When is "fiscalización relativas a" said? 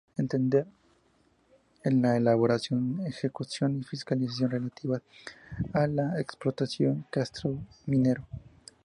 3.83-5.85